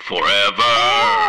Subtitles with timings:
[0.00, 1.19] Forever.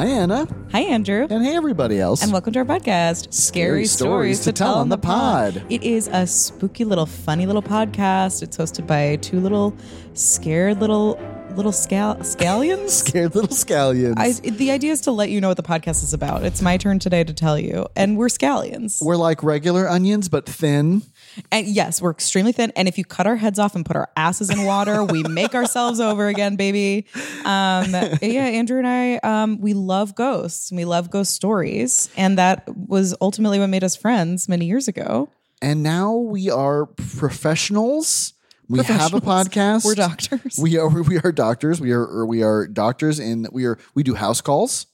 [0.00, 0.48] Hi, Anna.
[0.72, 1.26] Hi, Andrew.
[1.28, 2.22] And hey, everybody else.
[2.22, 5.62] And welcome to our podcast, Scary Stories to Tell on the Pod.
[5.68, 8.42] It is a spooky little, funny little podcast.
[8.42, 9.76] It's hosted by two little
[10.14, 11.20] scared little
[11.56, 12.90] little scal- scallions.
[13.10, 14.14] Scared little scallions.
[14.16, 16.44] I, the idea is to let you know what the podcast is about.
[16.44, 19.02] It's my turn today to tell you, and we're scallions.
[19.02, 21.02] We're like regular onions, but thin.
[21.50, 22.72] And yes, we're extremely thin.
[22.76, 25.54] And if you cut our heads off and put our asses in water, we make
[25.54, 27.06] ourselves over again, baby.
[27.44, 32.10] Um, yeah, Andrew and I, um, we love ghosts and we love ghost stories.
[32.16, 35.28] And that was ultimately what made us friends many years ago.
[35.62, 38.34] And now we are professionals.
[38.70, 39.84] We have a podcast.
[39.84, 40.56] We're doctors.
[40.60, 41.80] We are we are doctors.
[41.80, 44.86] We are or we are doctors in we are we do house calls.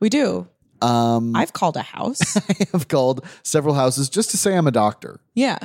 [0.00, 0.48] We do.
[0.80, 2.36] Um I've called a house.
[2.48, 5.20] I have called several houses just to say I'm a doctor.
[5.34, 5.58] yeah.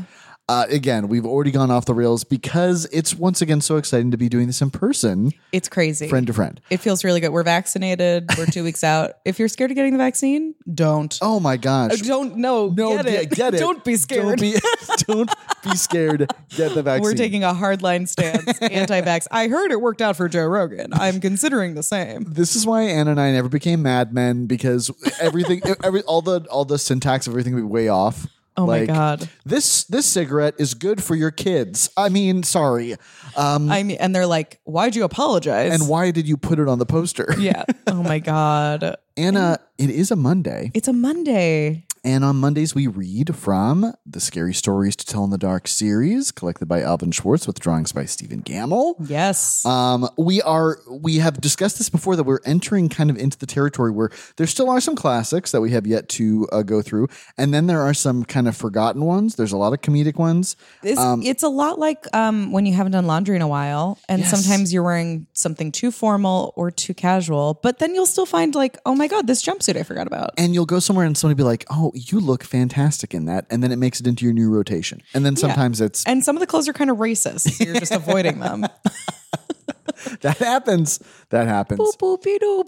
[0.54, 4.18] Uh, again, we've already gone off the rails because it's once again so exciting to
[4.18, 6.08] be doing this in person, It's crazy.
[6.08, 6.62] friend to friend.
[6.70, 7.30] It feels really good.
[7.30, 8.30] We're vaccinated.
[8.38, 9.14] We're two weeks out.
[9.26, 11.18] If you're scared of getting the vaccine, don't.
[11.24, 12.02] Oh my gosh!
[12.02, 13.30] Don't no, No, get get, it.
[13.31, 13.58] get it.
[13.58, 14.38] Don't be scared.
[14.38, 14.56] Don't be,
[15.08, 15.31] don't
[15.64, 16.31] be scared.
[16.56, 17.02] Get the vaccine.
[17.02, 19.26] We're taking a hardline stance, anti-vax.
[19.31, 20.94] I heard it worked out for Joe Rogan.
[20.94, 22.26] I'm considering the same.
[22.26, 26.64] This is why Anna and I never became madmen because everything, every all the all
[26.64, 28.28] the syntax of everything would be way off.
[28.56, 29.28] Oh my God.
[29.46, 31.90] This this cigarette is good for your kids.
[31.97, 32.96] I mean, sorry.
[33.36, 36.68] Um, I mean, and they're like, "Why'd you apologize?" and why did you put it
[36.68, 37.34] on the poster?
[37.40, 37.64] yeah.
[37.88, 38.96] Oh my God.
[39.18, 41.86] Anna, it is a Monday, It's a Monday.
[42.06, 46.31] And on Mondays we read from the Scary Stories to Tell in the Dark series,
[46.34, 48.96] collected by Alvin Schwartz with drawings by Stephen Gammell.
[49.09, 49.66] Yes.
[49.66, 53.46] Um, we are we have discussed this before that we're entering kind of into the
[53.46, 57.08] territory where there still are some classics that we have yet to uh, go through,
[57.38, 59.35] and then there are some kind of forgotten ones.
[59.35, 60.58] There's a lot of comedic ones.
[60.84, 64.20] It's, it's a lot like um, when you haven't done laundry in a while, and
[64.20, 64.30] Yes.
[64.30, 68.78] sometimes you're wearing something too formal or too casual, but then you'll still find like,
[68.85, 70.31] oh my god, this jumpsuit I forgot about.
[70.38, 73.64] And you'll go somewhere and somebody be like, "Oh, you look fantastic in that," and
[73.64, 75.02] then it makes it into your new rotation.
[75.14, 77.52] And then sometimes it's And some of the clothes are kind of racist.
[77.52, 78.66] So you're just avoiding them.
[80.22, 81.00] that happens.
[81.30, 81.80] That happens.
[81.80, 82.68] Boop, doop.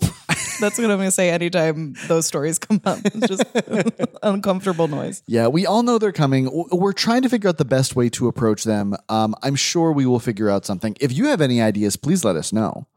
[0.60, 3.00] That's what I'm going to say anytime those stories come up.
[3.04, 3.44] It's just
[4.24, 5.22] uncomfortable noise.
[5.28, 6.50] Yeah, we all know they're coming.
[6.72, 8.96] We're trying to figure out the best way to approach them.
[9.10, 10.96] Um, I'm sure we will figure out something.
[11.00, 12.88] If you have any ideas, please let us know.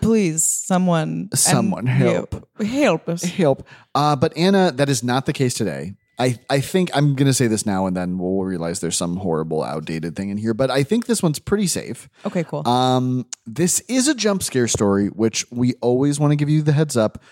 [0.00, 2.45] Please, someone, Someone help.
[2.64, 3.22] Help us.
[3.24, 3.66] help.
[3.94, 5.94] Uh, but Anna, that is not the case today.
[6.18, 9.16] I, I think I'm going to say this now and then we'll realize there's some
[9.16, 10.54] horrible, outdated thing in here.
[10.54, 12.08] But I think this one's pretty safe.
[12.24, 12.66] Okay, cool.
[12.66, 16.72] Um, this is a jump scare story, which we always want to give you the
[16.72, 17.22] heads up.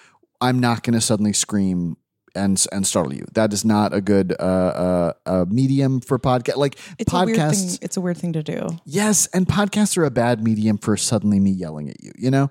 [0.40, 1.96] I'm not going to suddenly scream
[2.34, 3.24] and and startle you.
[3.32, 6.56] That is not a good uh, uh, uh, medium for podcast.
[6.56, 7.78] Like it's a weird thing.
[7.80, 8.68] It's a weird thing to do.
[8.84, 12.12] yes, and podcasts are a bad medium for suddenly me yelling at you.
[12.16, 12.50] You know,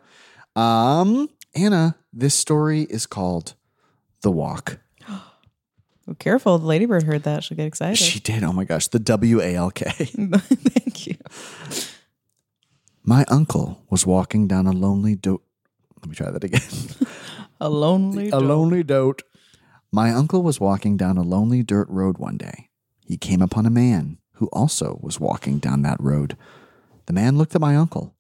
[0.56, 3.56] um, Anna, this story is called
[4.22, 4.80] "The Walk."
[6.06, 7.46] Oh, careful, the ladybird heard that.
[7.46, 7.98] She'll get excited.
[7.98, 8.44] She did.
[8.44, 9.86] Oh my gosh, the W A L K.
[9.90, 11.16] Thank you.
[13.06, 15.44] My uncle was walking down a lonely dote.
[16.02, 16.62] Let me try that again.
[17.62, 18.28] A lonely.
[18.28, 18.44] a dog.
[18.44, 19.22] lonely dote.
[19.94, 22.70] My uncle was walking down a lonely dirt road one day.
[23.06, 26.36] He came upon a man who also was walking down that road.
[27.06, 28.14] The man looked at my uncle,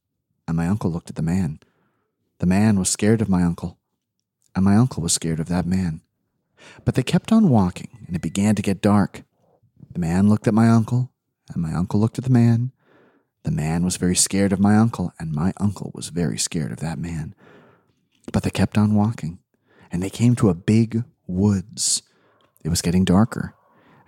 [0.47, 1.59] and my uncle looked at the man.
[2.43, 3.79] The man was scared of my uncle,
[4.53, 6.01] and my uncle was scared of that man.
[6.83, 9.23] But they kept on walking, and it began to get dark.
[9.93, 11.13] The man looked at my uncle,
[11.53, 12.73] and my uncle looked at the man.
[13.43, 16.81] The man was very scared of my uncle, and my uncle was very scared of
[16.81, 17.33] that man.
[18.33, 19.39] But they kept on walking,
[19.89, 22.01] and they came to a big woods.
[22.61, 23.55] It was getting darker,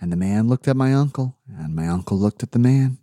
[0.02, 2.98] and the man looked at my uncle, and my uncle looked at the man.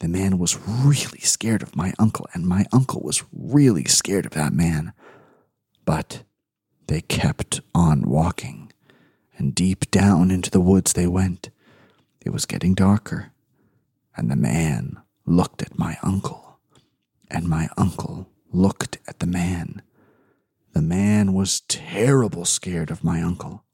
[0.00, 4.32] The man was really scared of my uncle, and my uncle was really scared of
[4.32, 4.92] that man.
[5.84, 6.22] But
[6.86, 8.72] they kept on walking,
[9.36, 11.50] and deep down into the woods they went.
[12.24, 13.32] It was getting darker,
[14.16, 16.60] and the man looked at my uncle,
[17.30, 19.82] and my uncle looked at the man.
[20.74, 23.64] The man was terrible scared of my uncle,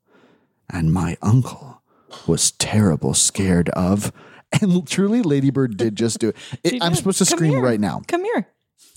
[0.70, 1.82] and my uncle
[2.26, 4.10] was terrible scared of.
[4.62, 6.36] And truly, Ladybird did just do it.
[6.64, 7.62] it I'm supposed to Come scream here.
[7.62, 8.02] right now.
[8.06, 8.46] Come here.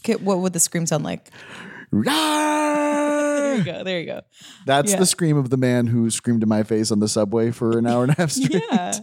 [0.02, 1.30] Okay, what would the scream sound like?
[1.94, 3.84] There you go.
[3.84, 4.22] There you go.
[4.66, 5.00] That's Yeah.
[5.00, 7.88] the scream of the man who screamed in my face on the subway for an
[7.88, 8.62] hour and a half straight.
[8.72, 8.94] Yeah.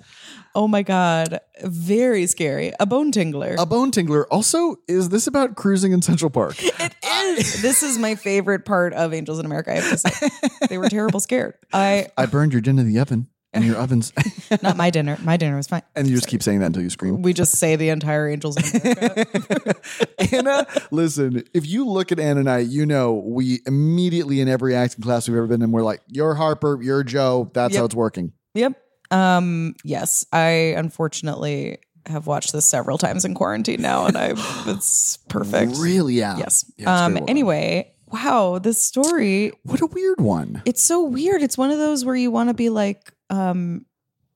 [0.55, 1.41] Oh my God.
[1.62, 2.73] Very scary.
[2.79, 3.56] A bone tingler.
[3.58, 4.26] A bone tingler.
[4.31, 6.56] Also, is this about cruising in Central Park?
[6.62, 6.94] It
[7.38, 7.62] is.
[7.62, 9.73] this is my favorite part of Angels in America.
[9.73, 10.29] I have to say,
[10.69, 11.55] they were terrible scared.
[11.73, 14.12] I I burned your din in the oven, and your ovens,
[14.62, 15.16] not my dinner.
[15.22, 15.82] My dinner was fine.
[15.96, 17.22] and you just keep saying that until you scream.
[17.22, 18.56] We just say the entire Angels.
[20.32, 24.74] Anna, listen, if you look at Anna and I, you know we immediately in every
[24.74, 27.94] acting class we've ever been in, we're like, "You're Harper, you're Joe." That's how it's
[27.94, 28.32] working.
[28.54, 28.80] yep.
[29.10, 29.74] Um.
[29.84, 34.32] Yes, I unfortunately have watched this several times in quarantine now, and I
[34.66, 35.76] it's perfect.
[35.76, 36.14] Really?
[36.14, 36.36] Yeah.
[36.38, 36.70] Yes.
[36.76, 37.12] Yeah, um.
[37.12, 37.28] very well done.
[37.30, 40.62] anyway, wow, this story what a weird one.
[40.64, 41.42] it's so weird.
[41.42, 43.86] It's one of those where you want to be like, um,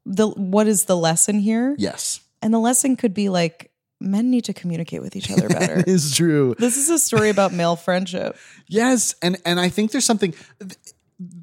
[0.06, 1.74] the what is the lesson here?
[1.78, 3.70] Yes, And the lesson could be like,
[4.00, 5.78] men need to communicate with each other better.
[5.80, 6.54] it is true.
[6.58, 8.36] this is a story about male friendship.
[8.66, 10.34] Yes, and and I think there's something.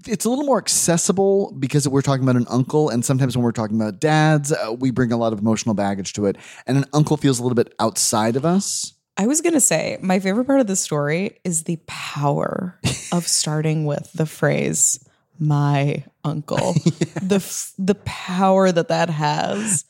[0.07, 3.51] It's a little more accessible because we're talking about an uncle, and sometimes when we're
[3.51, 6.86] talking about dads, uh, we bring a lot of emotional baggage to it, and an
[6.94, 8.94] uncle feels a little bit outside of us.
[9.18, 12.80] I was gonna say my favorite part of this story is the power
[13.12, 15.05] of starting with the phrase
[15.40, 16.76] "my uncle."
[17.22, 19.84] The f- the power that that has,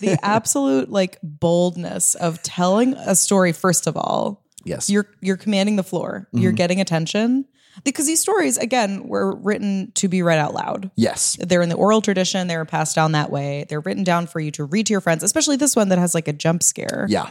[0.00, 3.52] the absolute like boldness of telling a story.
[3.52, 6.28] First of all, Yes, you're you're commanding the floor.
[6.32, 6.56] You're mm-hmm.
[6.56, 7.46] getting attention
[7.84, 10.90] because these stories again were written to be read out loud.
[10.96, 12.46] yes, They're in the oral tradition.
[12.46, 13.64] They were passed down that way.
[13.68, 16.14] They're written down for you to read to your friends, especially this one that has
[16.14, 17.06] like a jump scare.
[17.08, 17.30] yeah,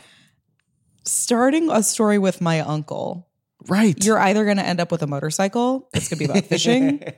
[1.06, 3.28] Starting a story with my uncle,
[3.68, 4.04] right.
[4.04, 5.90] you're either going to end up with a motorcycle.
[5.94, 7.04] It's going to be about fishing.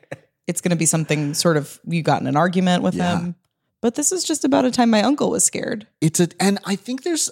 [0.48, 3.20] It's going to be something sort of you got in an argument with Yeah.
[3.20, 3.36] him.
[3.82, 5.88] But this is just about a time my uncle was scared.
[6.00, 7.30] it's a and i think there's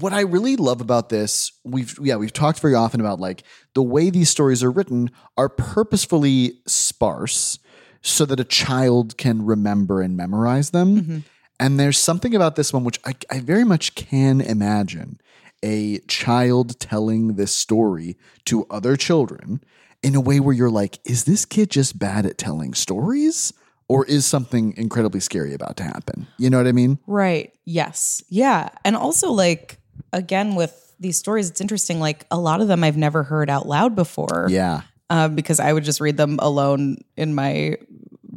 [0.00, 3.42] what i really love about this we've yeah we've talked very often about like
[3.74, 7.58] the way these stories are written are purposefully sparse
[8.02, 11.18] so that a child can remember and memorize them mm-hmm.
[11.58, 15.20] and there's something about this one which I, I very much can imagine
[15.64, 19.60] a child telling this story to other children
[20.02, 23.52] in a way where you're like is this kid just bad at telling stories
[23.88, 27.52] or is something incredibly scary about to happen you know what i mean Right.
[27.64, 28.22] Yes.
[28.30, 28.68] Yeah.
[28.84, 29.78] And also, like,
[30.12, 32.00] again, with these stories, it's interesting.
[32.00, 34.46] Like, a lot of them I've never heard out loud before.
[34.48, 37.76] yeah uh, because I would just read them alone in my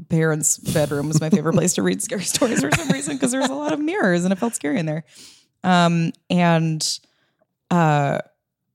[0.10, 3.50] parents' bedroom was my favorite place to read scary stories for some reason because there's
[3.50, 5.04] a lot of mirrors and it felt scary in there.
[5.64, 6.82] Um, and
[7.70, 8.20] uh,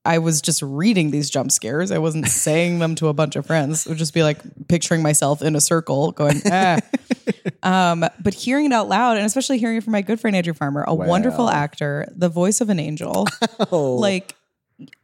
[0.06, 1.90] I was just reading these jump scares.
[1.90, 3.86] I wasn't saying them to a bunch of friends.
[3.86, 4.38] It would just be like
[4.68, 6.80] picturing myself in a circle going, ah.
[7.62, 10.54] um, but hearing it out loud, and especially hearing it from my good friend Andrew
[10.54, 13.26] Farmer, a wonderful actor, the voice of an angel,
[13.70, 14.34] like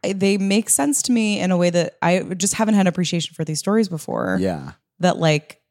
[0.03, 3.43] they make sense to me in a way that I just haven't had appreciation for
[3.43, 4.37] these stories before.
[4.39, 4.73] Yeah.
[4.99, 5.61] That like,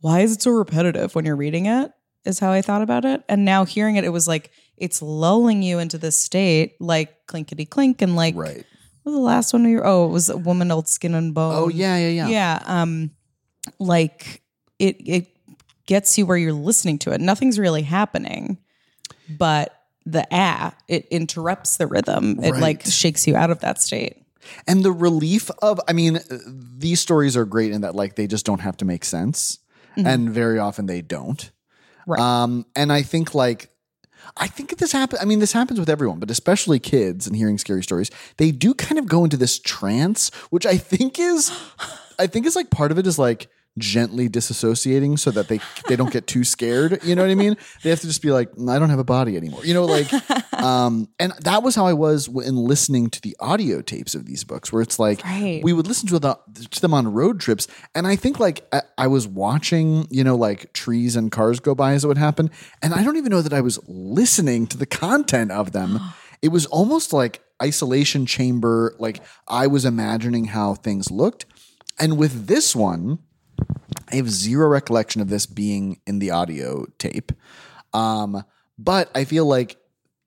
[0.00, 1.90] why is it so repetitive when you're reading it?
[2.24, 3.22] Is how I thought about it.
[3.28, 7.68] And now hearing it, it was like it's lulling you into this state, like clinkety
[7.68, 8.64] clink, and like Right.
[9.08, 9.64] Was the last one?
[9.64, 11.54] You oh, it was a woman, old skin and bone.
[11.54, 12.28] Oh yeah, yeah, yeah.
[12.28, 12.62] yeah.
[12.66, 13.10] Um,
[13.78, 14.42] like
[14.78, 15.26] it it
[15.86, 17.20] gets you where you're listening to it.
[17.20, 18.58] Nothing's really happening,
[19.28, 19.74] but
[20.06, 22.42] the ah, it interrupts the rhythm.
[22.42, 24.22] It like shakes you out of that state.
[24.66, 28.46] And the relief of I mean, these stories are great in that like they just
[28.46, 29.58] don't have to make sense.
[29.96, 31.38] And very often they don't.
[31.38, 32.12] Mm-hmm.
[32.12, 32.20] Right.
[32.20, 33.68] Um, and I think like
[34.36, 35.20] I think this happens.
[35.20, 38.10] I mean, this happens with everyone, but especially kids and hearing scary stories.
[38.36, 41.50] They do kind of go into this trance, which I think is,
[42.18, 45.96] I think is like part of it is like gently disassociating so that they they
[45.96, 46.98] don't get too scared.
[47.04, 47.56] You know what I mean?
[47.82, 49.64] They have to just be like, "Mm, I don't have a body anymore.
[49.64, 50.12] You know, like,
[50.52, 54.44] um, and that was how I was in listening to the audio tapes of these
[54.44, 55.60] books, where it's like Right.
[55.62, 56.38] we would listen to, the,
[56.70, 60.36] to them on road trips, and I think like I, I was watching, you know,
[60.36, 62.50] like trees and cars go by as it would happen,
[62.82, 66.00] and I don't even know that I was listening to the content of them.
[66.42, 71.46] it was almost like isolation chamber, like I was imagining how things looked,
[71.98, 73.18] and with this one.
[74.10, 77.32] I have zero recollection of this being in the audio tape.
[77.92, 78.44] Um,
[78.78, 79.76] but I feel like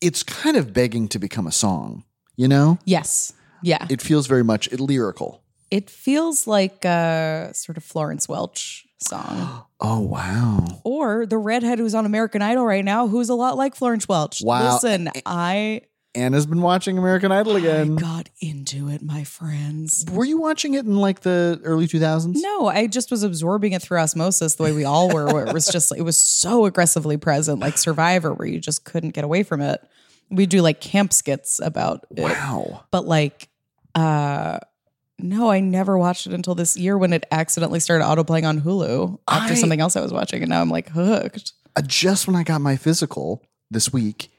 [0.02, 2.04] it's kind of begging to become a song,
[2.36, 2.80] you know?
[2.86, 3.34] Yes.
[3.64, 3.86] Yeah.
[3.90, 5.44] It feels very much lyrical.
[5.70, 9.66] It feels like a sort of Florence Welch song.
[9.84, 10.64] Oh wow.
[10.84, 14.42] or the redhead who's on American Idol right now, who's a lot like Florence Welch.
[14.44, 14.74] Wow.
[14.76, 15.82] Listen, I,
[16.14, 17.98] Anna's been watching American Idol again.
[17.98, 20.06] I got into it, my friends.
[20.12, 22.34] Were you watching it in like the early 2000s?
[22.36, 25.54] No, I just was absorbing it through osmosis the way we all were, where it
[25.54, 29.44] was just, it was so aggressively present, like Survivor, where you just couldn't get away
[29.44, 29.82] from it.
[30.30, 32.22] We do like camp skits about it.
[32.24, 32.84] Wow.
[32.92, 33.48] But like,
[33.96, 34.60] uh,
[35.18, 39.20] no, I never watched it until this year when it accidentally started autoplaying on Hulu
[39.30, 41.54] after I- something else I was watching, and now I'm like hooked.
[41.76, 44.30] Uh, just when I got my physical this week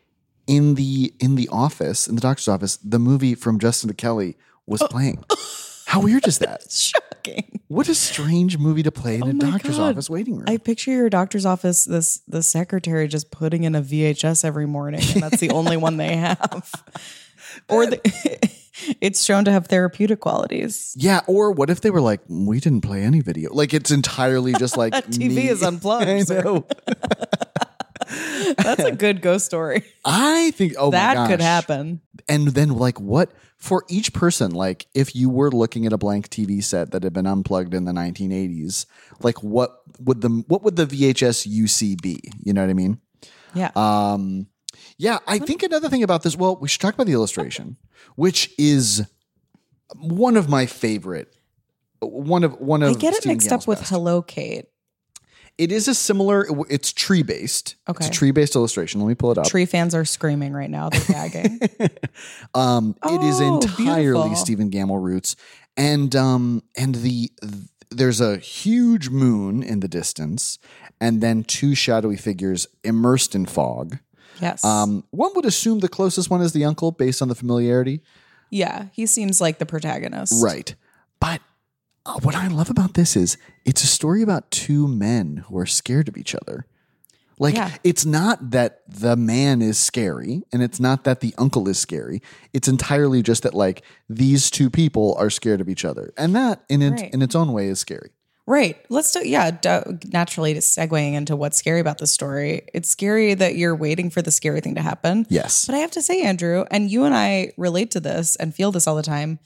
[0.46, 4.36] in the in the office in the doctor's office, the movie from Justin to Kelly
[4.66, 4.88] was oh.
[4.88, 5.24] playing.
[5.86, 6.70] How weird is that?
[6.70, 7.60] Shocking.
[7.68, 9.90] What a strange movie to play in Oh a doctor's God.
[9.90, 10.44] office waiting room.
[10.46, 15.02] I picture your doctor's office, this the secretary just putting in a VHS every morning,
[15.12, 16.70] and that's the only one they have.
[17.68, 18.00] Or the,
[19.02, 20.94] it's shown to have therapeutic qualities.
[20.96, 23.52] yeah, or what if they were like, we didn't play any video?
[23.52, 25.48] Like it's entirely just like TV me.
[25.48, 26.66] is unplugged, I know.
[28.56, 29.82] That's a good ghost story.
[30.04, 32.00] I think oh my that could happen.
[32.28, 36.28] and then like what for each person like if you were looking at a blank
[36.28, 38.86] tv set that had been unplugged in the 1980s
[39.20, 42.98] like what would the what would the vhs uc be you know what i mean
[43.54, 43.70] Yeah.
[43.76, 44.48] um
[44.98, 47.76] yeah i think another thing about this well we should talk about the illustration
[48.16, 49.06] which is
[49.96, 51.32] one of my favorite
[52.00, 53.90] one of one of I get it Stephen mixed Gale's up with best.
[53.92, 54.66] Hello Kate.
[55.58, 57.98] It is a similar it's tree based Okay.
[58.06, 60.70] it's a tree based illustration let me pull it up Tree fans are screaming right
[60.70, 60.88] now.
[60.88, 61.60] They're gagging.
[62.54, 64.36] Um, it is Oh, entirely beautiful.
[64.36, 65.36] Stephen Gammell roots,
[65.76, 67.52] and um, and the th-
[67.90, 70.58] there's a huge moon in the distance,
[71.00, 73.98] and then two shadowy figures immersed in fog.
[74.40, 74.64] yes.
[74.64, 78.02] Um, one would assume the closest one is the uncle, based on the familiarity,
[78.50, 78.86] yeah.
[78.92, 80.42] He seems like the protagonist.
[80.42, 80.74] right?
[81.20, 81.40] But
[82.04, 85.66] Uh, what I love about this is it's a story about two men who are
[85.66, 86.66] scared of each other.
[87.38, 87.70] Like Yeah.
[87.82, 92.20] it's not that the man is scary and it's not that the uncle is scary.
[92.52, 96.12] It's entirely just that like these two people are scared of each other.
[96.16, 98.10] And that in it, in its own way is scary.
[98.46, 98.76] Right.
[98.90, 102.62] Let's do, yeah, d- naturally segueing into what's scary about the story.
[102.74, 105.26] It's scary that you're waiting for the scary thing to happen.
[105.28, 105.64] Yes.
[105.66, 108.72] But I have to say, Andrew, and you and I relate to this and feel
[108.72, 109.38] this all the time.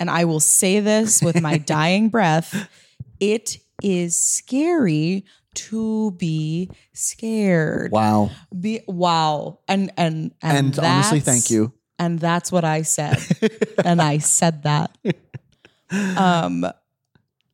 [0.00, 2.68] And I will say this with my dying breath
[3.20, 7.92] it is scary to be scared.
[7.92, 8.30] Wow.
[8.58, 9.60] Be, wow.
[9.68, 11.72] And, and, and, And honestly, thank you.
[11.98, 13.18] And that's what I said.
[13.84, 14.96] and I said that.
[16.16, 16.64] Um,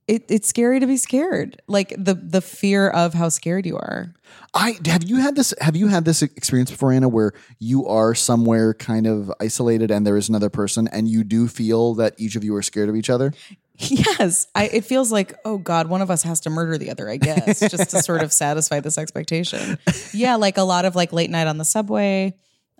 [0.08, 1.60] it, it's scary to be scared.
[1.66, 4.14] Like the the fear of how scared you are.
[4.54, 8.14] I have you had this have you had this experience before Anna where you are
[8.14, 12.36] somewhere kind of isolated and there is another person and you do feel that each
[12.36, 13.32] of you are scared of each other?
[13.78, 17.10] Yes, I, it feels like oh god, one of us has to murder the other.
[17.10, 19.76] I guess just to sort of satisfy this expectation.
[20.14, 22.34] Yeah, like a lot of like late night on the subway.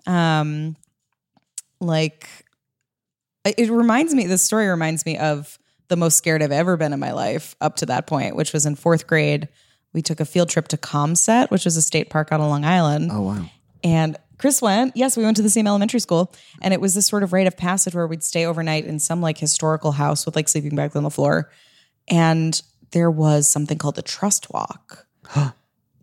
[0.07, 0.75] Um,
[1.79, 2.27] like
[3.45, 4.25] it it reminds me.
[4.25, 7.77] This story reminds me of the most scared I've ever been in my life up
[7.77, 9.47] to that point, which was in fourth grade.
[9.93, 12.65] We took a field trip to Caumsett, which was a state park out on Long
[12.65, 13.09] Island.
[13.11, 13.45] Oh wow.
[13.83, 14.95] And Chris went.
[14.95, 16.33] Yes, we went to the same elementary school.
[16.61, 19.21] And it was this sort of rite of passage where we'd stay overnight in some
[19.21, 21.51] like historical house with like sleeping bags on the floor.
[22.07, 25.07] And there was something called the Trust Walk,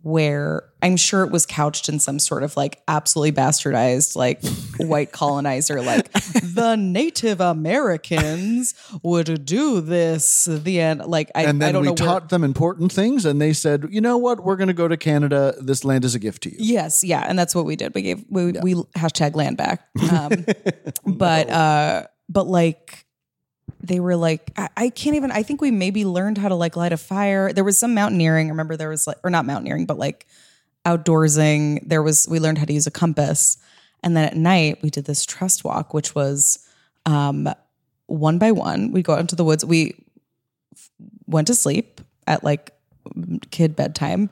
[0.05, 4.39] where I'm sure it was couched in some sort of like absolutely bastardized, like
[4.77, 10.45] white colonizer, like the Native Americans would do this.
[10.45, 11.01] The end.
[11.07, 13.51] Like, I, And I then don't we know where- taught them important things and they
[13.51, 14.43] said, "You know what?
[14.43, 15.55] We're going to go to Canada.
[15.59, 17.95] This land is a gift to you." Yes, yeah, and that's what we did.
[17.95, 19.87] We gave we we hashtag land back.
[20.11, 20.45] Um,
[21.17, 23.04] but uh, but like
[23.87, 25.31] they were like I, I can't even.
[25.31, 27.53] I think we maybe learned how to like light a fire.
[27.53, 28.47] There was some mountaineering.
[28.47, 30.27] I remember, there was like or not mountaineering, but like
[30.85, 31.87] outdoorsing.
[31.87, 33.57] There was we learned how to use a compass,
[34.03, 36.67] and then at night we did this trust walk, which was
[37.05, 37.49] um
[38.07, 38.91] one by one.
[38.91, 39.65] We go out into the woods.
[39.65, 39.95] We
[41.27, 42.71] went to sleep at like
[43.51, 44.29] kid bedtime.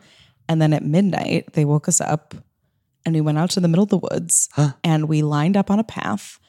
[0.50, 2.36] And then at midnight, they woke us up
[3.06, 4.50] and we went out to the middle of the woods
[4.84, 6.40] and we lined up on a path.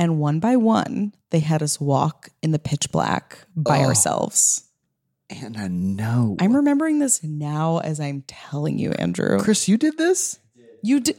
[0.00, 3.88] And one by one, they had us walk in the pitch black by Oh.
[3.88, 4.64] ourselves.
[5.30, 9.38] I know I'm remembering this now as I'm telling you, Andrew.
[9.38, 10.38] Chris, you did this?
[10.82, 11.16] You did.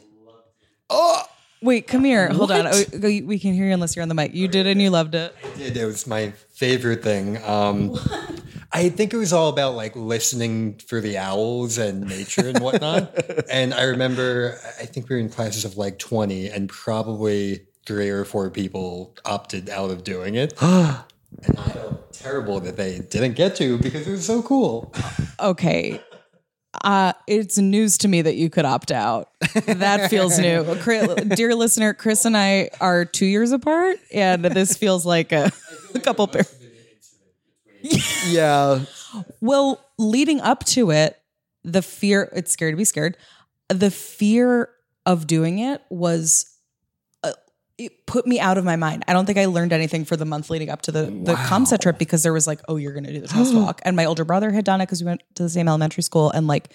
[0.90, 1.22] Oh,
[1.62, 2.28] wait, come here.
[2.30, 2.68] Hold on.
[2.68, 4.34] Oh, we can hear you unless you're on the mic.
[4.34, 5.34] You did and you loved it.
[5.58, 5.78] did.
[5.78, 7.38] It was my favorite thing.
[7.44, 7.96] Um,
[8.72, 13.16] I think it was all about like listening for the owls and nature and whatnot.
[13.50, 18.10] and I remember, I think we were in classes of like 20, and probably three
[18.10, 20.54] or four people opted out of doing it.
[21.44, 24.94] And I felt terrible that they didn't get to because it was so cool.
[25.40, 26.02] Okay.
[26.84, 29.30] Uh, it's news to me that you could opt out.
[29.66, 30.64] That feels new.
[31.36, 35.52] Dear listener, Chris and I are two years apart, and this feels like a,
[35.96, 36.28] a couple.
[36.28, 36.46] Pair.
[38.28, 38.82] Yeah.
[39.42, 41.20] Well, leading up to it,
[41.66, 43.18] the fear, it's scary to be scared.
[43.68, 44.70] The fear
[45.06, 46.46] of doing it was,
[47.86, 49.04] it put me out of my mind.
[49.08, 51.82] I don't think I learned anything for the month leading up to the, the Caumsett
[51.82, 53.82] trip because there was like, oh, you're going to do the test walk.
[53.84, 56.30] And my older brother had done it because we went to the same elementary school.
[56.32, 56.74] And like,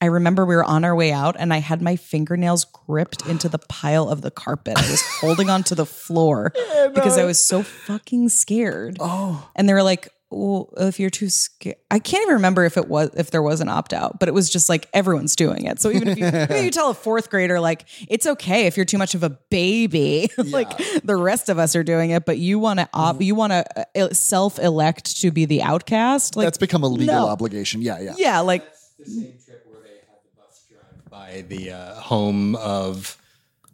[0.00, 3.48] I remember we were on our way out and I had my fingernails gripped into
[3.48, 4.78] the pile of the carpet.
[4.78, 6.52] I was holding onto the floor
[6.94, 8.98] because I was so fucking scared.
[9.00, 9.48] Oh.
[9.56, 12.86] And they were like, well, if you're too scared, I can't even remember if it
[12.86, 15.80] was if there was an opt out, but it was just like everyone's doing it.
[15.80, 18.84] So even if you, maybe you tell a fourth grader like it's okay if you're
[18.84, 20.68] too much of a baby, like
[21.02, 24.14] the rest of us are doing it, but you want to op, you want to
[24.14, 26.36] self elect to be the outcast.
[26.36, 27.28] Like That's become a legal no.
[27.28, 27.80] obligation.
[27.80, 28.14] Yeah, yeah.
[28.18, 28.64] yeah, like
[28.98, 33.16] The same trip where they had the bus drive by the uh, home of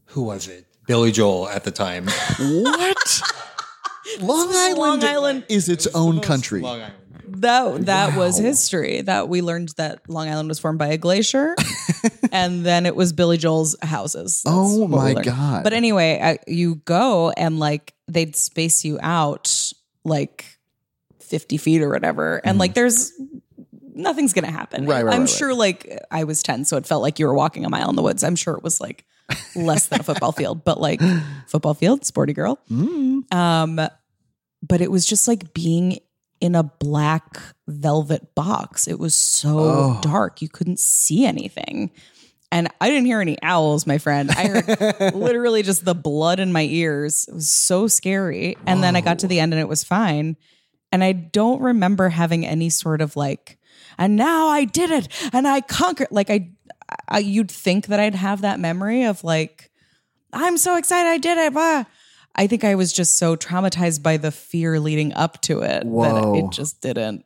[0.06, 0.66] who was it?
[0.86, 2.06] Billy Joel at the time.
[2.38, 3.22] What?
[4.20, 6.60] Long Island, Long Island- is its own country.
[6.60, 6.94] Long Island.
[7.42, 9.00] that that was history.
[9.00, 11.54] That we learned that Long Island was formed by a glacier,
[12.32, 14.42] and then it was Billy Joel's houses.
[14.44, 15.14] That's Oh my.
[15.14, 15.64] God.
[15.64, 19.72] But anyway, I, you go and like they'd space you out
[20.04, 20.58] like
[21.20, 22.60] fifty feet or whatever, and mm-hmm.
[22.60, 23.12] like there's
[23.94, 24.86] nothing's gonna happen.
[24.86, 27.34] Right, right, I'm right, sure like I was ten, so it felt like you were
[27.34, 28.22] walking a mile in the woods.
[28.22, 29.06] I'm sure it was like
[29.56, 31.00] less than a football field, but like
[31.46, 32.58] football field, sporty girl.
[32.70, 33.32] Mm.
[33.34, 33.76] Um,
[34.62, 35.98] but it was just like being
[36.40, 37.38] in a black
[37.68, 38.86] velvet box.
[38.88, 39.98] It was so Oh.
[40.02, 40.42] dark.
[40.42, 41.90] You couldn't see anything.
[42.52, 44.30] And I didn't hear any owls, my friend.
[44.30, 47.26] I heard literally just the blood in my ears.
[47.28, 48.56] It was so scary.
[48.66, 50.36] And then I got to the end and it was fine.
[50.92, 53.58] And I don't remember having any sort of like,
[53.98, 56.08] and now I did it and I conquered.
[56.12, 56.52] Like I,
[57.08, 59.70] I you'd think that I'd have that memory of like,
[60.32, 61.52] I'm so excited I did it.
[61.52, 61.84] Blah.
[62.36, 66.32] I think I was just so traumatized by the fear leading up to it Whoa.
[66.32, 67.24] that it just didn't.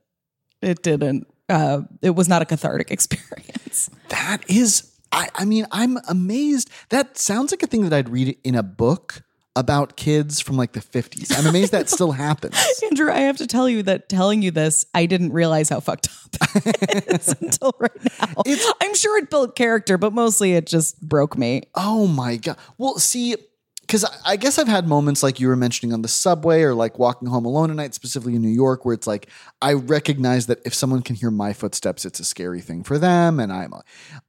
[0.61, 1.27] It didn't.
[1.49, 3.89] Uh, it was not a cathartic experience.
[4.09, 6.71] That is, I, I mean, I'm amazed.
[6.91, 9.23] That sounds like a thing that I'd read in a book
[9.59, 11.37] about kids from like the 50s.
[11.37, 12.57] I'm amazed that still happens.
[12.85, 16.09] Andrew, I have to tell you that telling you this, I didn't realize how fucked
[16.41, 17.91] up it is until right
[18.21, 18.43] now.
[18.47, 21.63] It's- I'm sure it built character, but mostly it just broke me.
[21.75, 22.57] Oh my God.
[22.79, 23.35] Well, see,
[23.81, 26.75] because I, I guess I've had moments like you were mentioning on the subway or
[26.75, 29.29] like walking home alone at night, specifically in New York, where it's like
[29.61, 33.41] I recognize that if someone can hear my footsteps, it's a scary thing for them.
[33.41, 33.73] And I'm,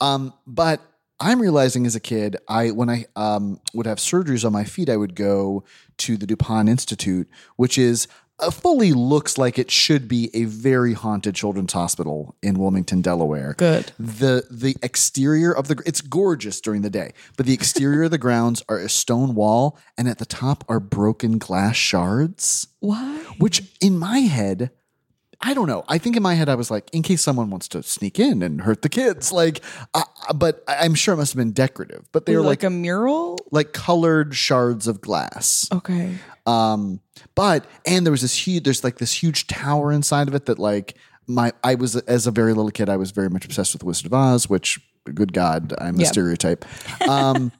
[0.01, 0.81] um, but
[1.21, 4.89] I'm realizing as a kid, I when I um, would have surgeries on my feet,
[4.89, 5.63] I would go
[5.99, 7.27] to the DuPont Institute,
[7.58, 8.08] which is
[8.39, 13.55] uh, fully looks like it should be a very haunted children's hospital in Wilmington, Delaware.
[13.58, 13.91] Good.
[13.99, 18.17] The the exterior of the it's gorgeous during the day, but the exterior of the
[18.17, 22.67] grounds are a stone wall, and at the top are broken glass shards.
[22.79, 23.17] Why?
[23.38, 24.71] Which in my head,
[25.41, 25.86] I don't know.
[25.88, 28.41] I think in my head I was like, in case someone wants to sneak in
[28.41, 29.62] and hurt the kids, like.
[29.93, 30.04] Uh,
[30.36, 32.08] but I'm sure it must have been decorative.
[32.12, 33.38] But they were like, like a mural?
[33.52, 35.67] like colored shards of glass.
[35.71, 36.15] Okay.
[36.45, 36.99] Um,
[37.36, 40.60] but and there was this huge, there's like this huge tower inside of it that
[40.60, 40.95] like
[41.28, 43.86] my I was as a very little kid, I was very much obsessed with the
[43.86, 44.80] Wizard of Oz, which
[45.13, 46.65] good God, I'm a stereotype.
[47.08, 47.52] Um,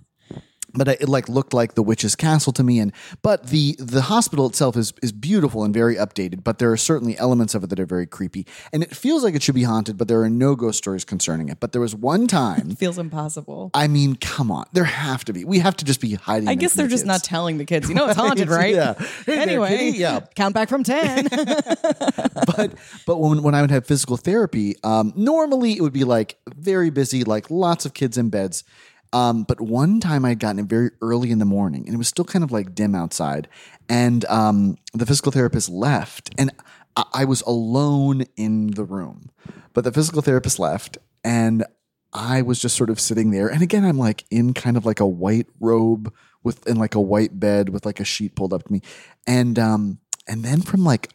[0.74, 4.46] but it like looked like the witch's castle to me, and but the the hospital
[4.46, 6.44] itself is is beautiful and very updated.
[6.44, 9.36] But there are certainly elements of it that are very creepy, and it feels like
[9.36, 9.98] it should be haunted.
[9.98, 11.60] But there are no ghost stories concerning it.
[11.60, 12.72] But there was one time.
[12.72, 13.72] it Feels impossible.
[13.74, 14.66] I mean, come on.
[14.74, 15.46] There have to be.
[15.46, 16.48] We have to just be hiding.
[16.48, 17.90] I guess they're the just not telling the kids.
[17.90, 18.74] You know it's haunted, right?
[18.74, 18.94] Yeah.
[19.26, 19.98] Hey anyway, kitty.
[19.98, 20.22] Yeah.
[20.36, 21.28] count back from 10.
[21.32, 22.74] but
[23.06, 26.90] but when when I would have physical therapy, um, normally it would be like very
[26.90, 28.64] busy, like lots of kids in beds.
[29.12, 32.08] Um, but one time I'd gotten it very early in the morning, and it was
[32.08, 33.48] still kind of like dim outside,
[33.88, 36.52] and um, the physical therapist left, and
[36.96, 39.32] I, I was alone in the room.
[39.74, 41.66] But the physical therapist left, and
[42.14, 43.48] I was just sort of sitting there.
[43.48, 47.02] And again, I'm like in kind of like a white robe with in like a
[47.02, 48.82] white bed with like a sheet pulled up to me,
[49.26, 51.10] and um, and then from like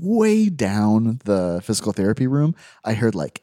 [0.00, 3.42] way down the physical therapy room, I heard like,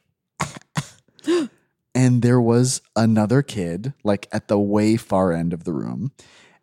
[1.94, 6.12] and there was another kid like at the way far end of the room,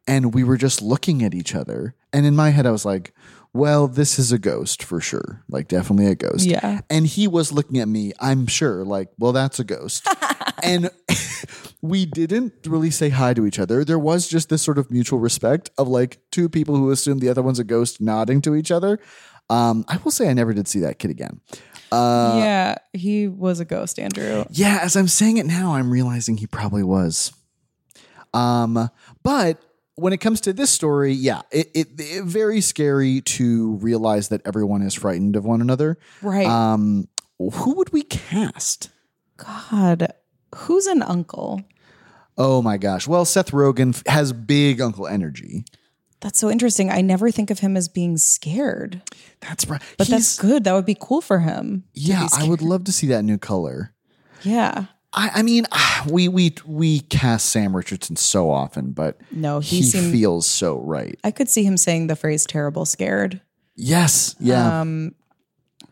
[0.07, 1.95] and we were just looking at each other.
[2.13, 3.13] And in my head, I was like,
[3.53, 5.43] well, this is a ghost for sure.
[5.49, 6.47] Like, definitely a ghost.
[6.47, 6.81] Yeah.
[6.89, 10.07] And he was looking at me, I'm sure, like, well, that's a ghost.
[10.63, 10.91] and
[11.83, 13.85] we didn't really say hi to each other.
[13.85, 17.29] There was just this sort of mutual respect of like two people who assumed the
[17.29, 18.99] other one's a ghost nodding to each other.
[19.51, 21.41] Um, I will say I never did see that kid again.
[21.91, 24.45] Uh, yeah, he was a ghost, Andrew.
[24.51, 27.33] Yeah, as I'm saying it now, I'm realizing he probably was.
[28.35, 28.91] Um,
[29.23, 29.59] but
[29.95, 34.43] when it comes to this story, yeah, it, it, it very scary to realize that
[34.45, 35.99] everyone is frightened of one another.
[36.23, 36.47] Right.
[36.47, 38.91] Um, who would we cast?
[39.37, 40.13] God,
[40.55, 41.63] who's an uncle?
[42.37, 43.09] Oh my gosh.
[43.09, 45.65] Well, Seth Rogen f- has big uncle energy.
[46.21, 46.91] That's so interesting.
[46.91, 49.03] I never think of him as being scared,
[49.41, 49.81] That's right.
[49.97, 50.65] but He's- that's good.
[50.65, 51.85] That would be cool for him.
[51.95, 53.95] Yeah, I would love to see that new color.
[54.43, 54.87] Yeah.
[55.13, 59.77] I, I mean, ah, we we we cast Sam Richardson so often, but No, he
[59.79, 61.19] he seemed- feels so right.
[61.25, 63.41] I could see him saying the phrase terrible scared.
[63.75, 64.81] Yes, yeah.
[64.81, 65.15] Um,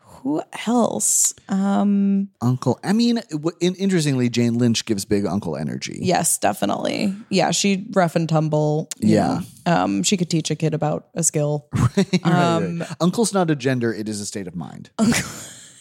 [0.01, 1.33] who else?
[1.49, 2.79] Um, Uncle.
[2.83, 5.99] I mean, w- in, interestingly, Jane Lynch gives big uncle energy.
[6.03, 7.15] yes, definitely.
[7.31, 8.89] Yeah, she rough and tumble.
[8.99, 9.27] Yeah.
[9.39, 9.41] know.
[9.67, 11.69] Um, she could teach a kid about a skill.
[11.97, 12.91] Right, Um, right.
[13.01, 14.91] Uncle's not a gender; it is a state of mind.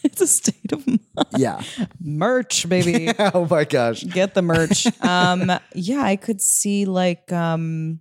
[0.04, 1.00] it's a state of mind.
[1.38, 1.62] yeah.
[2.00, 3.12] merch, baby.
[3.20, 4.04] oh my gosh.
[4.04, 4.88] Get the merch.
[5.04, 8.00] Um, yeah, I could see like um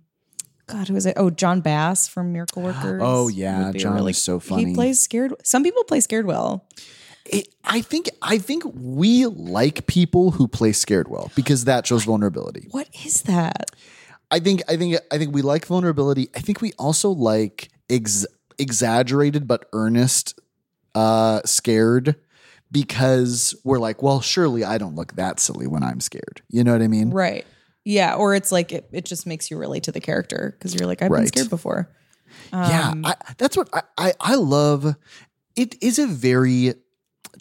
[0.67, 1.13] God, who is it?
[1.17, 3.01] Oh, Jon Bass from Miracle Workers.
[3.03, 4.65] Oh, yeah, Jon is so funny.
[4.65, 5.33] He plays scared.
[5.43, 6.65] Some people play scared well.
[7.25, 12.03] It, I think I think we like people who play scared well because that shows
[12.03, 12.67] vulnerability.
[12.71, 13.71] What is that?
[14.31, 16.29] I think I think I think we like vulnerability.
[16.35, 18.25] I think we also like ex-
[18.57, 20.39] exaggerated but earnest
[20.93, 22.15] uh scared
[22.71, 26.41] because we're like, well, surely I don't look that silly when I'm scared.
[26.49, 27.11] You know what I mean?
[27.11, 27.45] Right.
[27.83, 28.15] Yeah.
[28.15, 31.01] Or it's like it, it just makes you relate to the character because you're like,
[31.01, 31.89] I've been scared before.
[32.51, 34.95] yeah, Um, I, that's what I, I I love.
[35.55, 36.73] It is a very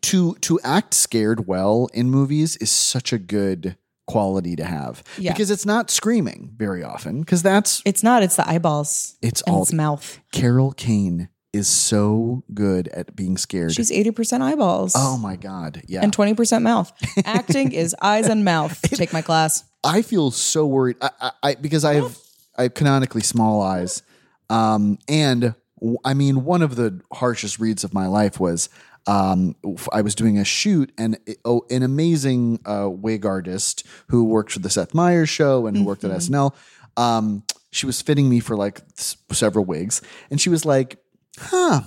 [0.02, 5.32] to to act scared well in movies is such a good quality to have Yeah.
[5.32, 9.16] because it's not screaming very often because that's It's not, it's the eyeballs.
[9.22, 10.18] It's all its mouth.
[10.32, 13.72] Carol Kane is so good at being scared.
[13.72, 14.92] She's 80% eyeballs.
[14.96, 16.00] oh my god, yeah.
[16.02, 16.92] And 20% mouth.
[17.24, 18.80] Acting is eyes and mouth.
[18.82, 19.64] Take my class.
[19.84, 20.96] I feel so worried.
[21.00, 22.18] I, I, I because I have
[22.58, 24.02] I have canonically small eyes,
[24.50, 28.68] um, and w- I mean one of the harshest reads of my life was
[29.06, 29.54] um,
[29.92, 34.60] I was doing a shoot and oh, an amazing uh, wig artist who worked for
[34.60, 36.54] the Seth Meyers show and who worked at SNL.
[36.96, 40.98] Um, she was fitting me for like s- several wigs, and she was like,
[41.38, 41.82] "Huh."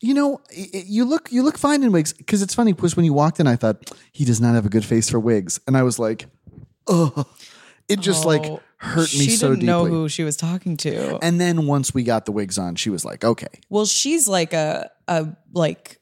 [0.00, 3.12] You know, you look you look fine in wigs because it's funny because when you
[3.12, 5.82] walked in, I thought he does not have a good face for wigs, and I
[5.82, 6.26] was like,
[6.86, 7.24] oh,
[7.88, 9.66] it just like Oh, hurt me she so didn't deeply.
[9.66, 11.18] know who she was talking to.
[11.20, 14.52] and then once we got the wigs on, she was like, okay, Well, she's like
[14.52, 15.97] a a like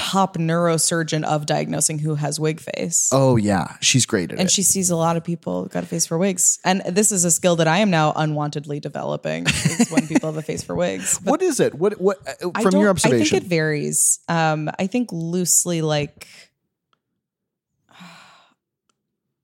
[0.00, 3.10] top neurosurgeon of diagnosing who has wig face.
[3.12, 4.52] oh yeah, she's great at And it.
[4.52, 6.60] she sees a lot of people got a face for wigs.
[6.64, 10.36] And this is a skill that I am now unwantedly developing is when people have
[10.38, 11.18] a face for wigs.
[11.18, 11.74] But what is it?
[11.74, 14.20] What what uh, from your I think it varies.
[14.28, 16.28] Um, I think loosely like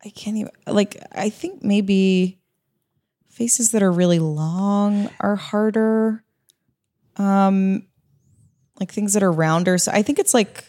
[0.04, 2.38] I can't even like I think maybe
[3.30, 6.22] faces that are really long are harder.
[7.16, 7.86] Um
[8.80, 9.78] like things that are rounder.
[9.78, 10.64] So I think it's like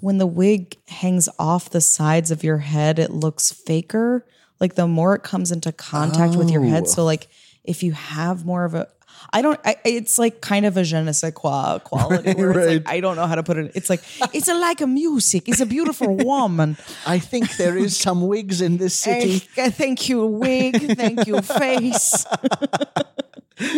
[0.00, 4.26] when the wig hangs off the sides of your head, it looks faker.
[4.60, 6.84] Like the more it comes into contact with your head.
[6.84, 6.88] Oh.
[6.88, 7.28] So like
[7.64, 8.88] if you have more of a
[9.32, 9.58] I don't.
[9.64, 12.28] I, it's like kind of a je ne sais quoi quality.
[12.28, 12.84] Right, where it's right.
[12.84, 13.72] like, I don't know how to put it.
[13.74, 14.02] It's like
[14.34, 15.48] it's a, like a music.
[15.48, 16.76] It's a beautiful woman.
[17.06, 19.46] I think there is some wigs in this city.
[19.56, 20.96] Eh, thank you, wig.
[20.96, 22.26] Thank you, face.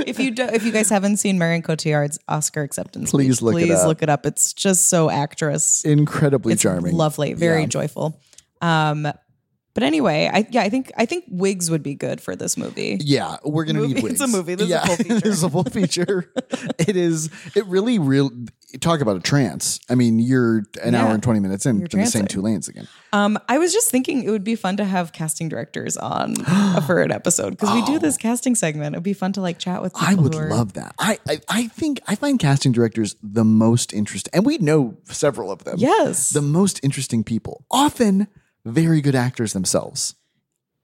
[0.07, 3.55] if you do, if you guys haven't seen Marion Cotillard's Oscar acceptance, Please speech, look
[3.63, 3.87] it please up.
[3.89, 4.27] look it up.
[4.27, 5.85] It's just so actress.
[5.85, 6.95] Incredibly It's charming.
[6.95, 7.67] lovely, very Yeah.
[7.67, 8.21] joyful.
[8.61, 9.07] Um,
[9.75, 12.97] but anyway, I yeah, I think I think wigs would be good for this movie.
[13.01, 14.21] Yeah, we're gonna Movie- need wigs.
[14.21, 14.55] it's a movie.
[14.57, 15.21] This is a full feature.
[15.21, 16.33] this is a full feature.
[16.89, 17.29] it is.
[17.57, 18.31] It really, real.
[18.81, 19.79] Talk about a trance.
[19.89, 21.05] I mean, you're an Yeah.
[21.05, 22.89] hour and twenty minutes in, You're the same two lanes again.
[23.13, 26.35] Um, I was just thinking it would be fun to have casting directors on
[26.87, 28.95] for an episode because we do this casting segment.
[28.95, 29.95] It'd be fun to like chat with.
[29.95, 30.11] People Oh.
[30.11, 30.95] I would are, love that.
[30.99, 35.51] I, I I think I find casting directors the most interesting, and we know several
[35.53, 35.77] of them.
[35.79, 37.65] Yes, the most interesting people.
[37.71, 38.27] Often
[38.65, 40.15] very good actors themselves.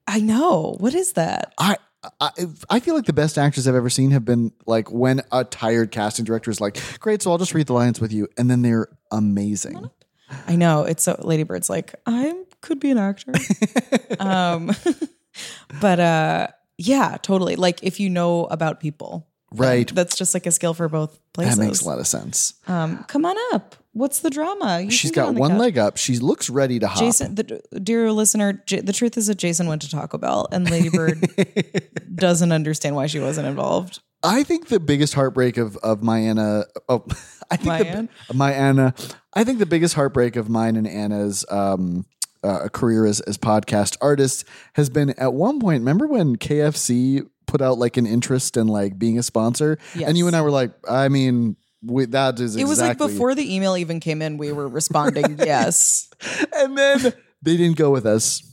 [0.07, 0.75] I know.
[0.79, 1.53] What is that?
[1.57, 1.77] I.
[2.19, 2.31] I,
[2.69, 5.91] I feel like the best actors I've ever seen have been like when a tired
[5.91, 8.63] casting director is like, "Great, so I'll just read the lines with you," and then
[8.63, 9.89] they're amazing.
[10.47, 10.83] I know.
[10.83, 13.33] It's so Lady Bird's like I could be an actor.
[14.19, 14.71] um,
[15.81, 17.55] but uh, yeah, totally.
[17.55, 19.93] Like if you know about people, then Right.
[19.95, 21.57] That's just like a skill for both places.
[21.57, 22.53] That makes a lot of sense.
[22.67, 23.75] Um, come on up.
[23.93, 24.79] What's the drama?
[24.81, 25.59] You She's got on one couch.
[25.59, 25.97] leg up.
[25.97, 26.99] She looks ready to hop.
[26.99, 30.69] Jason, the dear listener, J- the truth is that Jason went to Taco Bell and
[30.69, 31.19] Lady Bird
[32.15, 33.99] doesn't understand why she wasn't involved.
[34.23, 36.63] I think the biggest heartbreak of of my Anna.
[36.87, 37.03] Oh,
[37.51, 38.09] I think My the, Ann?
[38.33, 38.93] my Anna.
[39.33, 42.05] I think the biggest heartbreak of mine and Anna's um,
[42.43, 45.81] uh, career as as podcast artists has been at one point.
[45.81, 50.27] Remember when KFC put out like an interest in like being a sponsor, and you
[50.27, 51.57] and I were like, I mean.
[51.83, 55.39] We, that is It was like before the email even came in, we were responding,
[55.39, 56.11] yes.
[56.53, 57.01] and then
[57.41, 58.43] they didn't go with us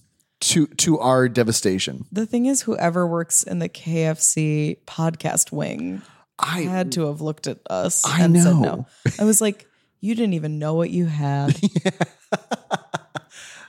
[0.40, 2.06] to to our devastation.
[2.10, 6.00] The thing is, whoever works in the KFC podcast wing
[6.38, 8.86] I had to have looked at us I and said no.
[9.18, 9.66] I was like,
[10.00, 11.58] you didn't even know what you had.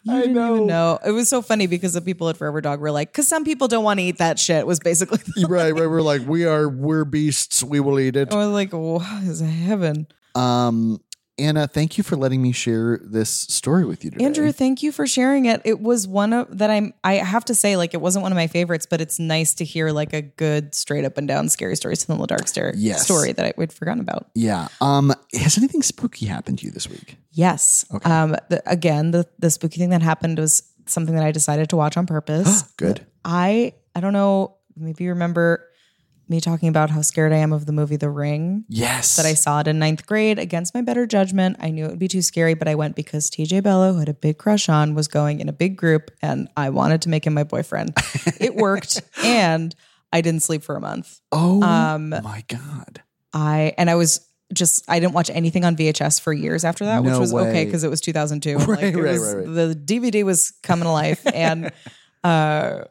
[0.04, 0.56] You I didn't know.
[0.56, 1.00] even know.
[1.06, 3.68] It was so funny because the people at Forever Dog were like, because some people
[3.68, 4.66] don't want to eat that shit.
[4.66, 5.18] Was basically.
[5.18, 5.90] The, right, right.
[5.90, 7.64] We're like, we are, we're beasts.
[7.64, 8.32] We will eat it.
[8.32, 10.08] I was like, what is heaven?
[10.36, 11.02] Um,
[11.40, 14.26] Anna, thank you for letting me share this story with you today.
[14.26, 15.62] Andrew, thank you for sharing it.
[15.66, 18.36] It was one of that I'm I have to say, like it wasn't one of
[18.36, 21.76] my favorites, but it's nice to hear like a good straight up and down scary
[21.76, 23.04] stories from the dark stare Yes.
[23.06, 24.30] story that I would forgotten about.
[24.36, 24.68] yeah.
[24.82, 27.18] Um, has anything spooky happened to you this week?
[27.32, 27.86] Yes.
[27.94, 28.10] Okay.
[28.10, 31.76] Um the, again, the the spooky thing that happened was something that I decided to
[31.78, 32.62] watch on purpose.
[32.78, 33.06] Good.
[33.24, 35.66] I I don't know, maybe you remember
[36.30, 38.66] me talking about how scared I am of the movie The Ring.
[38.70, 39.16] Yes.
[39.16, 41.58] that I saw it in ninth grade against my better judgment.
[41.60, 44.10] I knew it would be too scary, but I went because TJ Bello, who had
[44.10, 47.26] a big crush on, was going in a big group and I wanted to make
[47.26, 47.94] him my boyfriend.
[48.40, 49.74] it worked and
[50.14, 51.20] I didn't sleep for a month.
[51.32, 53.02] Oh Um, my god.
[53.34, 57.04] I and I was just I didn't watch anything on VHS for years after that,
[57.04, 57.44] which was way.
[57.50, 58.58] okay because it was 2002.
[58.58, 59.54] Right, like, right, was- right, right.
[59.54, 61.72] The DVD was coming to life and
[62.24, 62.86] uh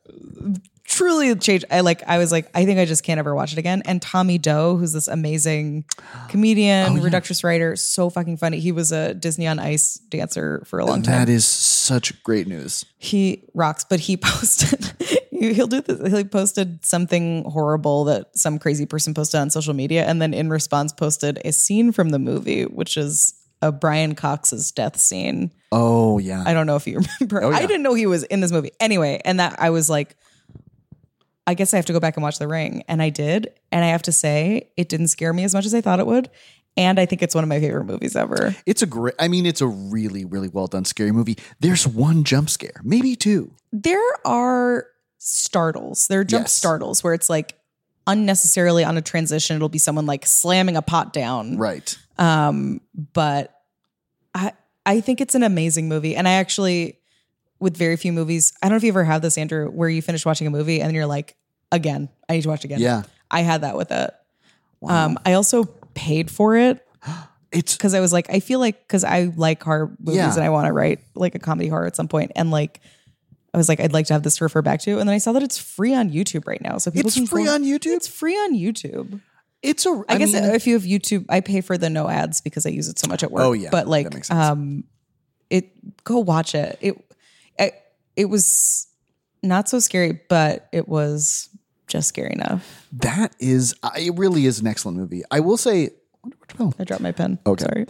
[0.99, 1.65] truly changed.
[1.71, 3.83] I like I was like I think I just can't ever watch it again.
[3.87, 5.85] And Tommy Doe, who's this amazing
[6.29, 8.61] comedian, Oh, reductorist writer, so fucking funny.
[8.61, 12.47] He was a Disney on Ice dancer for a long time That is such great
[12.47, 12.85] news.
[12.99, 14.93] he rocks but he posted
[15.31, 20.05] he'll do this he posted something horrible that some crazy person posted on social media
[20.05, 24.73] and then in response posted a scene from the movie which is a brian cox's
[24.73, 26.43] death scene Oh yeah.
[26.45, 27.57] i don't know if you remember Oh, yeah.
[27.57, 30.17] i didn't know he was in this movie anyway and that i was like
[31.49, 33.85] i guess i have to go back and watch the ring and i did and
[33.85, 36.31] i have to say it didn't scare me as much as i thought it would
[36.77, 39.15] and i think it's one of my favorite movies ever It's a great.
[39.19, 41.37] I mean, it's a really, really well done scary movie.
[41.59, 43.51] There's one jump scare, maybe two.
[43.73, 44.87] there are
[45.19, 46.07] startles.
[46.07, 46.53] There are jump Yes.
[46.53, 47.57] startles where it's like
[48.07, 49.57] unnecessarily on a transition.
[49.57, 51.57] It'll be someone like slamming a pot down.
[51.57, 51.97] Right.
[52.19, 52.81] Um,
[53.13, 53.53] but
[54.35, 54.53] I
[54.87, 56.15] I think it's an amazing movie.
[56.17, 56.98] And I actually,
[57.61, 60.01] with very few movies, I don't know if you ever have this, Andrew, where you
[60.03, 61.37] finish watching a movie and you're like,
[61.73, 62.81] again, I need to watch again.
[62.81, 63.03] Yeah.
[63.31, 64.11] I had that with it.
[64.87, 66.87] Um, I also paid for it
[67.51, 70.35] It's because I was like, I feel like because I like horror movies Yeah.
[70.35, 72.81] and I want to write like a comedy horror at some point, and like
[73.55, 75.17] I was like, I'd like to have this to refer back to, and then I
[75.19, 77.97] saw that it's free on YouTube right now, so people It's free go- on YouTube?
[77.97, 79.23] It's free on YouTube.
[79.63, 80.05] it's a.
[80.11, 82.69] I, guess mean, if you have YouTube, I pay for the no ads because I
[82.69, 83.43] use it so much at work.
[83.43, 83.71] Oh, yeah.
[83.73, 84.85] but like, um,
[85.49, 86.77] it go watch it.
[86.83, 87.03] It,
[88.19, 88.89] it was
[89.43, 91.49] not so scary, but it was
[91.87, 92.85] just scary enough.
[92.93, 93.75] that is.
[93.83, 95.23] uh, It really is an excellent movie.
[95.31, 95.91] I will say.
[96.79, 97.39] I dropped my pen.
[97.47, 97.65] Okay.
[97.65, 97.87] sorry.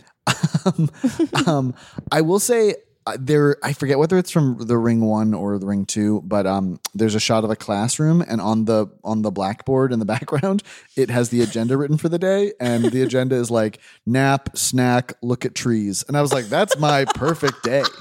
[0.66, 0.90] um,
[1.46, 1.74] um,
[2.12, 2.74] I will say
[3.06, 3.56] uh, there.
[3.64, 7.14] I forget whether it's from the Ring One or the Ring Two, but um, there's
[7.14, 10.62] a shot of a classroom, and on the on the blackboard in the background,
[10.96, 15.14] it has the agenda written for the day, and the agenda is like nap, snack,
[15.22, 17.82] look at trees, and I was like, that's my perfect day.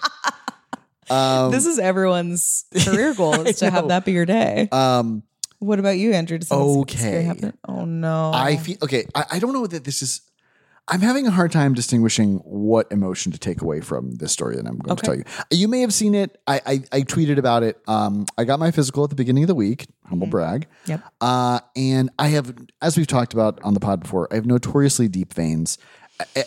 [1.09, 4.67] Um, this is everyone's career goal is to have that be your day.
[4.71, 5.23] um,
[5.59, 6.39] What about you, Andrew?
[6.41, 7.51] Something Okay.
[7.67, 8.31] Oh no.
[8.33, 9.05] I feel okay.
[9.15, 10.21] I, I don't know that this is.
[10.89, 14.65] I'm having a hard time distinguishing what emotion to take away from this story that
[14.65, 15.25] I'm going to tell you.
[15.51, 16.37] You may have seen it.
[16.47, 17.77] I, I, I tweeted about it.
[17.89, 19.87] Um, I got my physical at the beginning of the week.
[20.05, 20.65] Humble brag.
[20.85, 21.01] Yep.
[21.19, 25.09] Uh, and I have, as we've talked about on the pod before, I have notoriously
[25.09, 25.77] deep veins.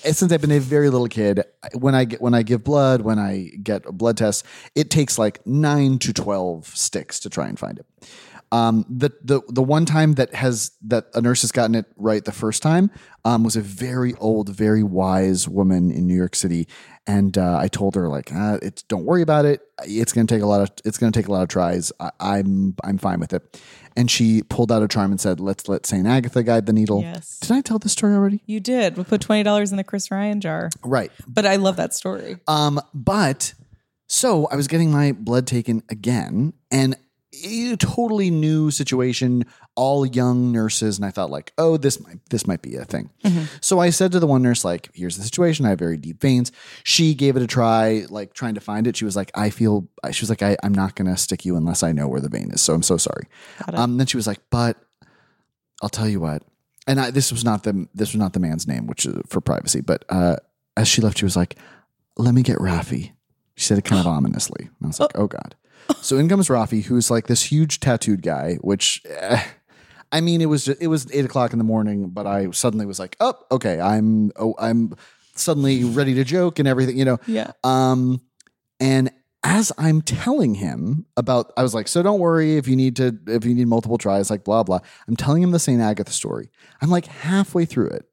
[0.02, 3.18] Since I've been a very little kid, when I get when I give blood, when
[3.18, 7.58] I get a blood test, it takes like nine to twelve sticks to try and
[7.58, 7.86] find it.
[8.52, 12.24] Um, the the the one time that has that a nurse has gotten it right
[12.24, 12.90] the first time
[13.24, 16.66] um, was a very old, very wise woman in New York City,
[17.06, 19.60] and uh, I told her like, ah, "It's don't worry about it.
[19.84, 21.92] It's gonna take a lot of it's gonna take a lot of tries.
[22.00, 23.60] I, I'm I'm fine with it."
[23.96, 27.02] And she pulled out a charm and said, "Let's let Saint Agatha guide the needle."
[27.02, 27.38] Yes.
[27.38, 28.42] Did I tell this story already?
[28.46, 28.96] you did.
[28.96, 30.70] We put twenty dollars in the Chris Ryan jar.
[30.82, 31.12] Right.
[31.28, 32.38] But I love that story.
[32.48, 33.54] Um, but
[34.08, 36.96] so I was getting my blood taken again, and
[37.32, 39.44] a totally new situation,
[39.76, 43.10] all young nurses, and I thought like, oh, this might this might be a thing.
[43.60, 45.64] So I said to the one nurse, like, here's the situation.
[45.64, 46.50] I have very deep veins.
[46.82, 48.96] She gave it a try, like trying to find it.
[48.96, 49.88] She was like, I feel.
[50.10, 52.50] She was like, I, I'm not gonna stick you unless I know where the vein
[52.52, 52.62] is.
[52.62, 53.26] So I'm so sorry.
[53.78, 54.76] Um, then she was like, but
[55.82, 56.42] I'll tell you what.
[56.86, 59.40] and I, this was not the this was not the man's name, which is for
[59.40, 59.80] privacy.
[59.80, 60.36] But uh,
[60.76, 61.56] as she left, she was like,
[62.16, 63.12] "Let me get Rafi."
[63.54, 65.54] She said it kind of ominously, and I was like, "Oh God."
[66.02, 68.56] So in comes Rafi, who's like this huge tattooed guy.
[68.60, 69.42] Which, eh,
[70.12, 72.86] I mean, it was just, it was eight o'clock in the morning, but I suddenly
[72.86, 74.94] was like, "Oh, okay, I'm oh, I'm
[75.34, 77.18] suddenly ready to joke and everything," you know.
[77.26, 77.52] Yeah.
[77.64, 78.20] Um,
[78.80, 79.10] and
[79.42, 83.18] as I'm telling him about, I was like, so don't worry if you need to,
[83.26, 84.80] if you need multiple tries, like blah, blah.
[85.08, 85.80] I'm telling him the St.
[85.80, 86.50] Agatha story.
[86.82, 88.04] I'm like halfway through it.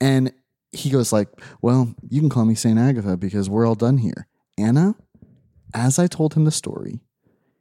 [0.00, 0.32] And
[0.70, 1.28] he goes like,
[1.60, 2.78] well, you can call me St.
[2.78, 4.28] Agatha because we're all done here.
[4.56, 4.94] Anna,
[5.74, 7.00] as I told him the story,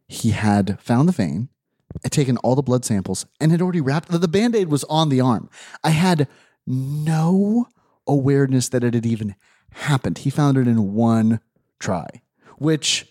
[0.08, 1.50] he had found the vein,
[2.04, 5.10] had taken all the blood samples, and had already wrapped the band aid was on
[5.10, 5.50] the arm.
[5.84, 6.28] I had
[6.66, 7.68] no
[8.08, 9.36] awareness that it had even
[9.72, 10.20] happened.
[10.20, 11.40] He found it in one
[11.80, 12.08] try,
[12.58, 13.08] which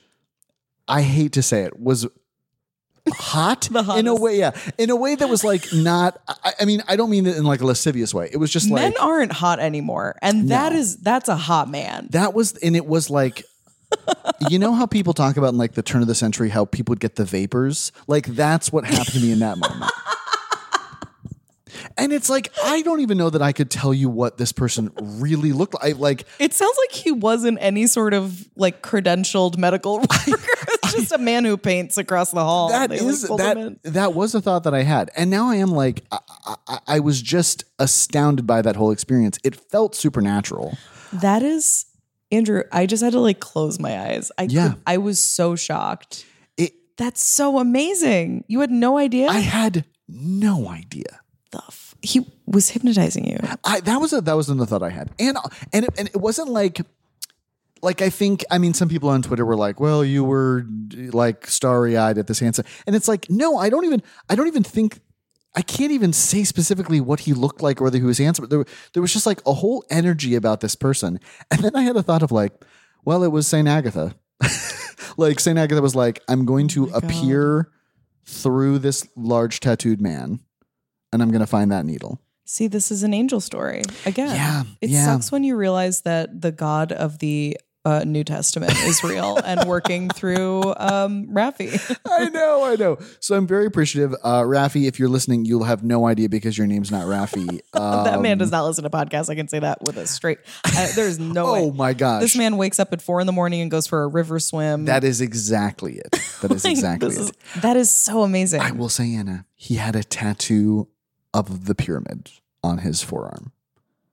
[0.88, 2.06] I hate to say it was
[3.14, 4.38] hot in a way.
[4.38, 6.20] Yeah, in a way that was like not.
[6.28, 8.28] I, I mean, I don't mean it in like a lascivious way.
[8.32, 10.16] It was just Men like men aren't hot anymore.
[10.22, 12.08] And that is that's a hot man.
[12.12, 13.44] that was, and it was like.
[14.50, 16.92] You know how people talk about in like the turn of the century how people
[16.92, 17.92] would get the vapors?
[18.06, 19.90] Like that's what happened to me in that moment.
[21.96, 24.90] And it's like I don't even know that I could tell you what this person
[25.00, 25.98] really looked like.
[25.98, 30.16] Like It sounds like he wasn't any sort of like credentialed medical worker.
[30.84, 32.68] It's just a man who paints across the hall.
[32.68, 35.56] that They, is pulled that that was a thought that I had, and now I
[35.56, 36.18] am like I,
[36.66, 39.38] I, I was just astounded by that whole experience.
[39.42, 40.76] It felt supernatural.
[41.12, 41.86] That is
[42.32, 42.62] Andrew.
[42.72, 44.32] I just had to like close my eyes.
[44.38, 44.70] I Yeah.
[44.70, 46.24] could, I was so shocked.
[46.56, 48.44] It That's so amazing.
[48.48, 49.28] You had no idea.
[49.28, 51.20] I had no idea.
[51.52, 53.38] the f- he was hypnotizing you.
[53.64, 55.36] I that was a that was another thought I had, and
[55.72, 56.80] and it, and it wasn't like
[57.82, 60.64] like I think I mean some people on Twitter were like, well, you were
[61.12, 64.46] like starry eyed at this answer, and it's like no, I don't even I don't
[64.48, 65.00] even think.
[65.54, 68.48] I can't even say specifically what he looked like or whether he was handsome.
[68.48, 71.20] There, there was just like a whole energy about this person.
[71.50, 72.52] And then I had a thought of like,
[73.04, 73.68] well, it was St.
[73.68, 74.14] Agatha.
[75.16, 75.58] like St.
[75.58, 77.70] Agatha was like, I'm going to oh appear
[78.24, 80.40] through this large tattooed man
[81.12, 82.20] and I'm going to find that needle.
[82.44, 84.34] See, this is an angel story again.
[84.34, 85.04] Yeah, it yeah.
[85.04, 89.68] sucks when you realize that the God of the uh, New Testament is real and
[89.68, 91.98] working through um, Rafi.
[92.08, 92.98] I know, I know.
[93.20, 94.14] So I'm very appreciative.
[94.22, 97.60] Uh, Rafi, if you're listening, you'll have no idea because your name's not Rafi.
[97.72, 99.28] Uh, that man does not listen to podcasts.
[99.28, 100.38] I can say that with a straight.
[100.64, 101.76] Uh, there's no oh way.
[101.76, 102.22] my gosh.
[102.22, 104.84] This man wakes up at four in the morning and goes for a river swim.
[104.84, 106.10] that is exactly it.
[106.42, 107.18] That is exactly it.
[107.18, 108.60] is- that is so amazing.
[108.60, 110.88] I will say, Anna, he had a tattoo
[111.34, 112.30] of the pyramid
[112.62, 113.52] on his forearm,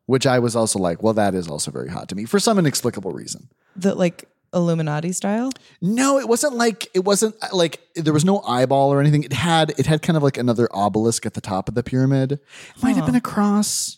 [0.08, 2.58] which I was also like, well, that is also very hot to me for some
[2.58, 3.50] inexplicable reason.
[3.76, 5.52] The like Illuminati style.
[5.82, 9.24] No, it wasn't like it wasn't uh, like there was no eyeball or anything.
[9.24, 12.34] It had it had kind of like another obelisk at the top of the pyramid.
[12.34, 12.42] It
[12.82, 13.98] might have been a cross.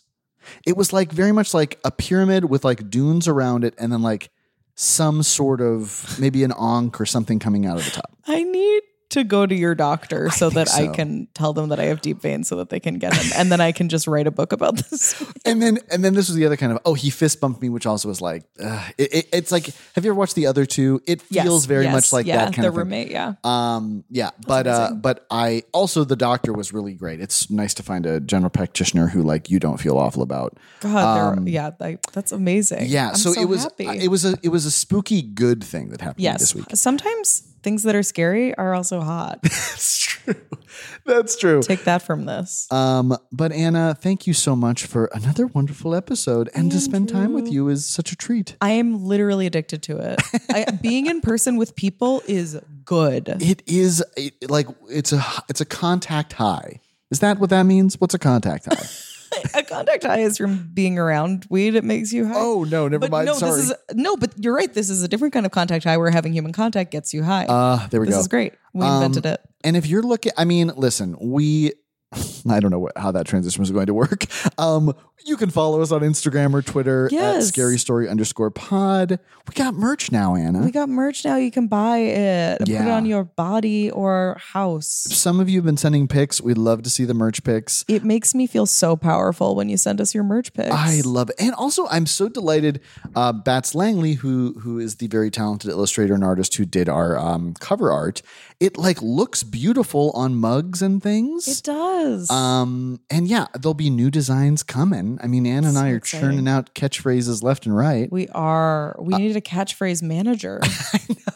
[0.66, 4.02] It was like very much like a pyramid with like dunes around it, and then
[4.02, 4.30] like
[4.74, 8.16] some sort of maybe an ankh or something coming out of the top.
[8.26, 8.82] I need
[9.12, 12.20] to go to your doctor so that I can tell them that I have deep
[12.20, 13.32] veins so that they can get him.
[13.36, 15.14] and then I can just write a book about this.
[15.44, 17.68] And then and then this was the other kind of oh he fist bumped me,
[17.68, 20.64] which also was like uh, it, it- it's like have you ever watched the other
[20.66, 21.00] two?
[21.06, 22.78] It Yes, feels very yes, much like yeah, that kind the of thing.
[22.78, 23.34] roommate, yeah.
[23.44, 27.20] Um, yeah, but uh, but I also the doctor was really great.
[27.20, 30.56] It's nice to find a general practitioner who like you don't feel awful about.
[30.80, 32.82] God, they're yeah, like, that's amazing.
[32.82, 35.90] Um, Yeah, I'm so, it was it was a it was a spooky good thing
[35.90, 36.38] that happened yes.
[36.40, 36.66] this week.
[36.74, 39.40] Sometimes things that are scary are also hot.
[39.42, 40.34] That's true.
[41.04, 41.62] That's true.
[41.62, 42.66] Take that from this.
[42.70, 47.32] Um, but Anna, thank you so much for another wonderful episode, and to spend time
[47.32, 48.56] with you is such a treat.
[48.60, 50.22] I am literally addicted to it.
[50.50, 53.28] I, being in person with people is good.
[53.52, 56.80] It is it, like it's a it's a contact high.
[57.10, 58.00] Is that what that means?
[58.00, 58.86] What's a contact high?
[59.54, 61.74] a contact high is from being around weed.
[61.74, 62.34] It makes you high.
[62.36, 63.26] oh no, never but mind.
[63.26, 63.52] no, Sorry.
[63.60, 64.72] this is no, but you're right.
[64.72, 67.46] This is a different kind of contact high where having human contact gets you high.
[67.46, 68.18] uh, there we this go.
[68.18, 68.54] This is great.
[68.72, 69.40] We Um, invented it.
[69.64, 71.72] And if you're looking, I mean, listen, we,
[72.48, 74.24] I don't know what, how that transition was going to work.
[74.58, 74.94] Um,
[75.24, 79.18] you can follow us on Instagram or Twitter at Scary Story underscore Pod.
[79.48, 80.60] We got merch now, Anna.
[80.60, 81.36] We got merch now.
[81.36, 82.94] You can buy it put it Yeah.
[82.96, 84.86] on your body or house.
[85.10, 86.40] Some of you have been sending pics.
[86.40, 87.84] We'd love to see the merch pics.
[87.88, 90.70] It makes me feel so powerful when you send us your merch pics.
[90.72, 92.80] I love it, and also I'm so delighted.
[93.14, 97.16] Uh, Bats Langley, who who is the very talented illustrator and artist who did our
[97.18, 98.22] um, cover art,
[98.62, 101.48] it like looks beautiful on mugs and things.
[101.48, 102.30] it does.
[102.30, 105.18] Um, and yeah, there'll be new designs coming.
[105.22, 106.28] I mean, Ann and I are exciting.
[106.28, 108.10] churning out catchphrases left and right.
[108.12, 108.96] we are.
[108.98, 110.60] uh, We need a catchphrase manager.
[110.64, 111.32] I know.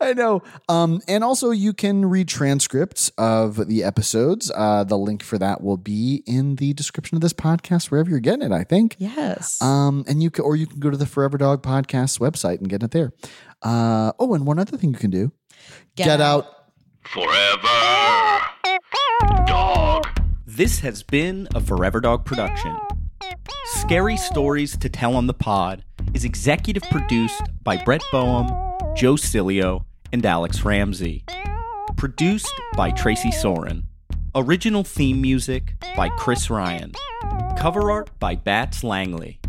[0.00, 0.42] I know.
[0.68, 4.50] Um, and also, you can read transcripts of the episodes.
[4.52, 8.18] Uh, the link for that will be in the description of this podcast, wherever you're
[8.18, 8.52] getting it.
[8.52, 8.96] I think.
[8.98, 9.62] Yes.
[9.62, 12.68] Um, and you can, or you can go to the Forever Dog Podcast website and
[12.68, 13.12] get it there.
[13.62, 15.30] Uh, oh, and one other thing you can do:
[15.96, 16.46] Get out.
[17.04, 18.40] Forever.
[19.46, 20.06] Dog.
[20.46, 22.76] This has been a Forever Dog production.
[23.64, 25.84] Scary Stories to Tell on the Pod
[26.14, 28.48] is executive produced by Brett Boehm,
[28.94, 31.24] Joe Cilio, and Alex Ramsey.
[31.96, 33.86] Produced by Tracy Soren.
[34.34, 36.92] Original theme music by Chris Ryan.
[37.56, 39.39] Cover art by Bats Langley.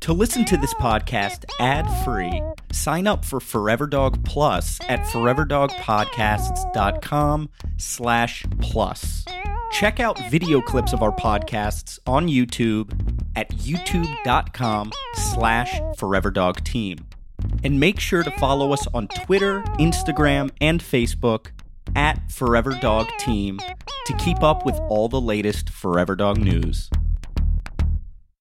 [0.00, 2.42] To listen to this podcast ad-free,
[2.72, 9.24] sign up for Forever Dog Plus at foreverdogpodcasts.com slash plus.
[9.72, 12.92] Check out video clips of our podcasts on YouTube
[13.34, 17.00] at youtube.com slash foreverdogteam.
[17.64, 21.48] And make sure to follow us on Twitter, Instagram, and Facebook
[21.96, 23.58] at Forever Dog Team
[24.06, 26.88] to keep up with all the latest Forever Dog news.